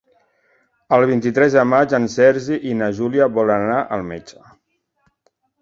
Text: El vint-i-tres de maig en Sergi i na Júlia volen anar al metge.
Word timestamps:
El 0.97 1.05
vint-i-tres 1.11 1.57
de 1.57 1.65
maig 1.73 1.93
en 1.99 2.09
Sergi 2.15 2.59
i 2.71 2.73
na 2.81 2.89
Júlia 3.01 3.31
volen 3.39 3.67
anar 3.69 3.79
al 3.99 4.09
metge. 4.11 4.43